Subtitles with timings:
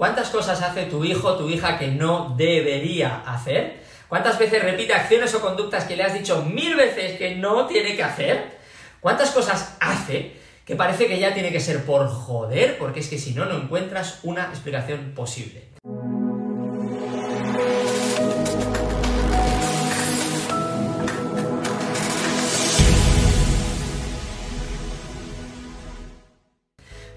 [0.00, 3.82] ¿Cuántas cosas hace tu hijo o tu hija que no debería hacer?
[4.08, 7.94] ¿Cuántas veces repite acciones o conductas que le has dicho mil veces que no tiene
[7.94, 8.60] que hacer?
[9.00, 10.32] ¿Cuántas cosas hace
[10.64, 12.78] que parece que ya tiene que ser por joder?
[12.78, 15.68] Porque es que si no, no encuentras una explicación posible.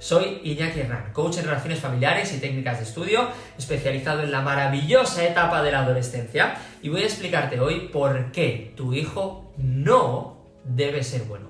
[0.03, 5.25] Soy Iñaki Hernán, coach en relaciones familiares y técnicas de estudio, especializado en la maravillosa
[5.25, 11.05] etapa de la adolescencia, y voy a explicarte hoy por qué tu hijo no debe
[11.05, 11.47] ser bueno.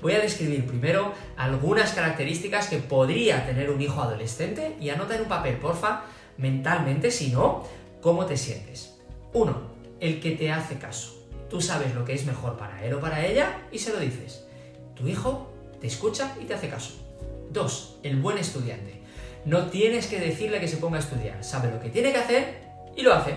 [0.00, 5.22] Voy a describir primero algunas características que podría tener un hijo adolescente y anota en
[5.22, 6.04] un papel, porfa,
[6.36, 7.64] mentalmente, si no,
[8.00, 8.96] cómo te sientes.
[9.32, 9.60] 1.
[9.98, 11.26] El que te hace caso.
[11.50, 14.46] Tú sabes lo que es mejor para él o para ella y se lo dices.
[14.94, 17.07] Tu hijo te escucha y te hace caso.
[17.50, 18.00] 2.
[18.02, 19.02] El buen estudiante.
[19.44, 22.62] No tienes que decirle que se ponga a estudiar, sabe lo que tiene que hacer
[22.96, 23.36] y lo hace.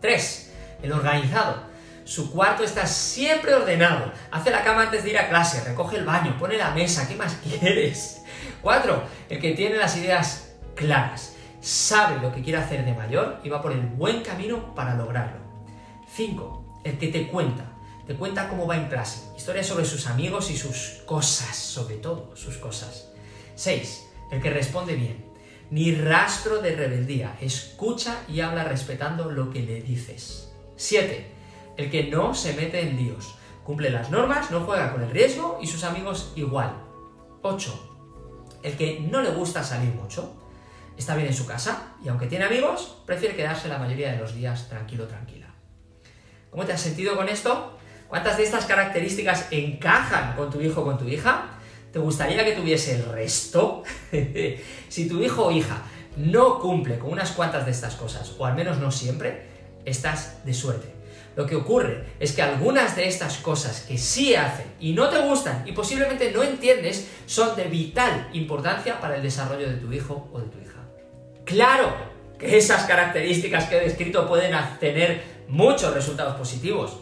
[0.00, 0.52] 3.
[0.82, 1.62] El organizado.
[2.04, 4.12] Su cuarto está siempre ordenado.
[4.30, 7.16] Hace la cama antes de ir a clase, recoge el baño, pone la mesa, ¿qué
[7.16, 8.22] más quieres?
[8.62, 9.02] 4.
[9.28, 11.34] El que tiene las ideas claras.
[11.60, 15.40] Sabe lo que quiere hacer de mayor y va por el buen camino para lograrlo.
[16.14, 16.80] 5.
[16.84, 17.64] El que te cuenta.
[18.08, 19.20] Te cuenta cómo va en clase.
[19.36, 23.10] Historias sobre sus amigos y sus cosas, sobre todo sus cosas.
[23.54, 24.08] 6.
[24.32, 25.26] El que responde bien.
[25.70, 27.36] Ni rastro de rebeldía.
[27.38, 30.50] Escucha y habla respetando lo que le dices.
[30.76, 31.34] 7.
[31.76, 33.34] El que no se mete en líos.
[33.62, 36.82] Cumple las normas, no juega con el riesgo y sus amigos igual.
[37.42, 37.98] 8.
[38.62, 40.32] El que no le gusta salir mucho.
[40.96, 44.34] Está bien en su casa y aunque tiene amigos, prefiere quedarse la mayoría de los
[44.34, 45.54] días tranquilo, tranquila.
[46.50, 47.77] ¿Cómo te has sentido con esto?
[48.08, 51.58] ¿Cuántas de estas características encajan con tu hijo o con tu hija?
[51.92, 53.82] ¿Te gustaría que tuviese el resto?
[54.88, 55.82] si tu hijo o hija
[56.16, 59.46] no cumple con unas cuantas de estas cosas, o al menos no siempre,
[59.84, 60.88] estás de suerte.
[61.36, 65.20] Lo que ocurre es que algunas de estas cosas que sí hace y no te
[65.20, 70.28] gustan y posiblemente no entiendes son de vital importancia para el desarrollo de tu hijo
[70.32, 70.80] o de tu hija.
[71.44, 71.94] Claro
[72.38, 76.98] que esas características que he descrito pueden tener muchos resultados positivos,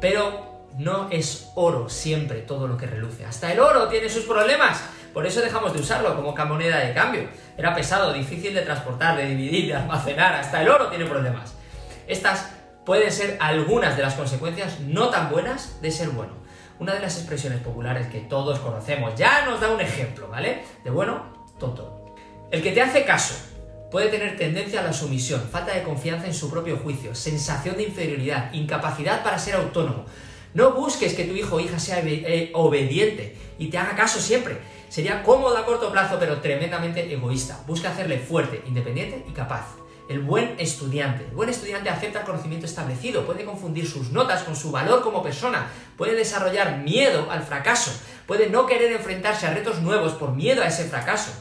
[0.00, 3.24] pero no es oro siempre todo lo que reluce.
[3.24, 4.82] Hasta el oro tiene sus problemas.
[5.14, 7.28] Por eso dejamos de usarlo como moneda de cambio.
[7.56, 10.34] Era pesado, difícil de transportar, de dividir, de almacenar.
[10.34, 11.54] Hasta el oro tiene problemas.
[12.06, 12.50] Estas
[12.84, 16.34] pueden ser algunas de las consecuencias no tan buenas de ser bueno.
[16.78, 20.62] Una de las expresiones populares que todos conocemos ya nos da un ejemplo, ¿vale?
[20.84, 22.14] De bueno, tonto.
[22.50, 23.55] El que te hace caso
[23.90, 27.84] puede tener tendencia a la sumisión, falta de confianza en su propio juicio, sensación de
[27.84, 30.04] inferioridad, incapacidad para ser autónomo,
[30.56, 34.56] no busques que tu hijo o hija sea eh, obediente y te haga caso siempre.
[34.88, 37.62] Sería cómodo a corto plazo, pero tremendamente egoísta.
[37.66, 39.66] Busca hacerle fuerte, independiente y capaz.
[40.08, 41.24] El buen estudiante.
[41.24, 45.22] El buen estudiante acepta el conocimiento establecido, puede confundir sus notas con su valor como
[45.22, 47.92] persona, puede desarrollar miedo al fracaso,
[48.26, 51.32] puede no querer enfrentarse a retos nuevos por miedo a ese fracaso.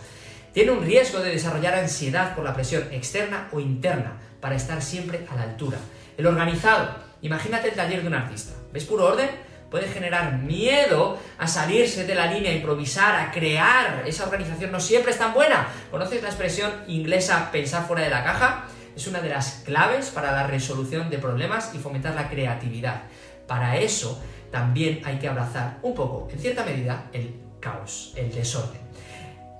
[0.55, 5.27] Tiene un riesgo de desarrollar ansiedad por la presión externa o interna para estar siempre
[5.29, 5.77] a la altura.
[6.17, 8.53] El organizado Imagínate el taller de un artista.
[8.71, 9.29] ¿Ves puro orden?
[9.69, 14.03] Puede generar miedo a salirse de la línea, a improvisar, a crear.
[14.05, 15.67] Esa organización no siempre es tan buena.
[15.91, 18.67] ¿Conoces la expresión inglesa pensar fuera de la caja?
[18.95, 23.03] Es una de las claves para la resolución de problemas y fomentar la creatividad.
[23.45, 28.85] Para eso también hay que abrazar un poco, en cierta medida, el caos, el desorden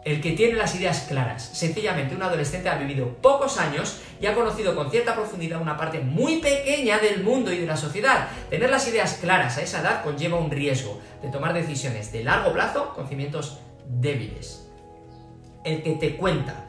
[0.05, 1.49] el que tiene las ideas claras.
[1.51, 5.99] Sencillamente, un adolescente ha vivido pocos años y ha conocido con cierta profundidad una parte
[5.99, 8.29] muy pequeña del mundo y de la sociedad.
[8.51, 12.53] Tener las ideas claras a esa edad conlleva un riesgo de tomar decisiones de largo
[12.53, 13.57] plazo con cimientos
[13.87, 14.67] débiles.
[15.63, 16.67] El que te cuenta.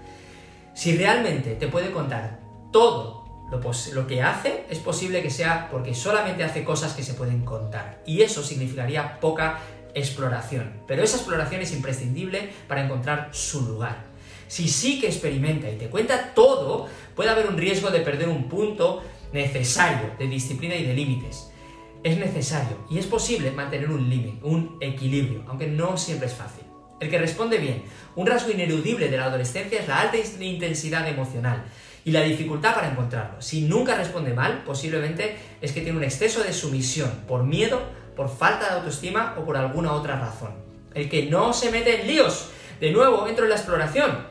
[0.72, 2.40] Si realmente te puede contar
[2.72, 3.60] todo lo,
[3.92, 8.02] lo, que hace, es posible que sea porque solamente hace cosas que se pueden contar.
[8.06, 9.58] Y eso significaría poca
[9.96, 10.82] exploración.
[10.86, 14.04] Pero esa exploración es imprescindible para encontrar su lugar.
[14.46, 18.48] Si sí que experimenta y te cuenta todo, puede haber un riesgo de perder un
[18.48, 19.02] punto
[19.32, 21.50] necesario de disciplina y de límites.
[22.04, 26.62] Es necesario y es posible mantener un límite, un equilibrio, aunque no siempre es fácil.
[27.00, 27.82] El que responde bien,
[28.14, 31.64] un rasgo ineludible de la adolescencia es la alta intensidad emocional
[32.04, 33.42] y la dificultad para encontrarlo.
[33.42, 37.82] Si nunca responde mal, posiblemente es que tiene un exceso de sumisión por miedo
[38.16, 40.54] por falta de autoestima o por alguna otra razón.
[40.94, 42.48] El que no se mete en líos.
[42.80, 44.26] De nuevo, entro en la exploración.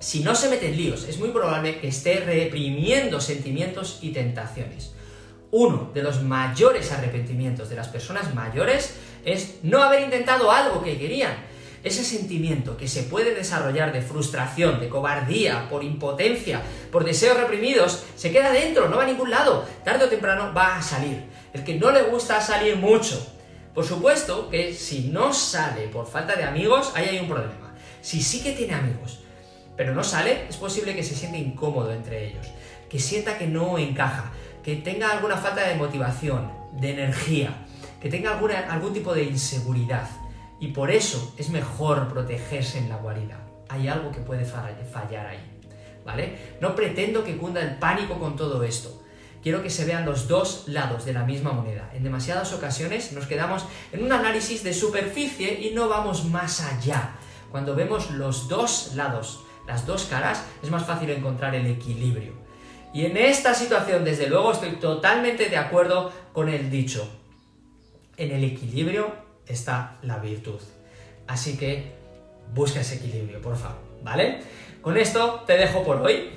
[0.00, 4.92] Si no se mete en líos, es muy probable que esté reprimiendo sentimientos y tentaciones.
[5.50, 8.94] Uno de los mayores arrepentimientos de las personas mayores
[9.24, 11.46] es no haber intentado algo que querían.
[11.84, 18.04] ese sentimiento que se puede desarrollar de frustración, de cobardía, por impotencia, por deseos reprimidos,
[18.16, 19.64] se queda dentro, no va a ningún lado.
[19.84, 21.22] Tarde o temprano va a salir.
[21.52, 23.34] El que no le gusta salir mucho.
[23.74, 27.74] Por supuesto que si no sale por falta de amigos, ahí hay un problema.
[28.00, 29.20] Si sí que tiene amigos,
[29.76, 32.46] pero no sale, es posible que se sienta incómodo entre ellos,
[32.88, 37.66] que sienta que no encaja, que tenga alguna falta de motivación, de energía,
[38.00, 40.08] que tenga alguna, algún tipo de inseguridad.
[40.60, 43.38] Y por eso es mejor protegerse en la guarida.
[43.68, 45.38] Hay algo que puede fallar ahí.
[46.04, 46.56] ¿Vale?
[46.60, 49.02] No pretendo que cunda el pánico con todo esto.
[49.42, 51.90] Quiero que se vean los dos lados de la misma moneda.
[51.94, 57.12] En demasiadas ocasiones nos quedamos en un análisis de superficie y no vamos más allá.
[57.50, 62.32] Cuando vemos los dos lados, las dos caras, es más fácil encontrar el equilibrio.
[62.92, 67.08] Y en esta situación, desde luego, estoy totalmente de acuerdo con el dicho.
[68.16, 69.12] En el equilibrio
[69.46, 70.60] está la virtud.
[71.26, 71.92] Así que
[72.54, 74.40] busca ese equilibrio, por favor, ¿vale?
[74.80, 76.30] Con esto te dejo por hoy.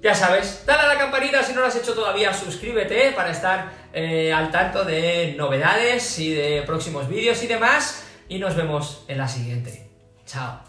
[0.00, 3.72] Ya sabes, dale a la campanita si no lo has hecho todavía, suscríbete para estar
[3.92, 8.04] eh, al tanto de novedades y de próximos vídeos y demás.
[8.28, 9.88] Y nos vemos en la siguiente.
[10.24, 10.67] Chao.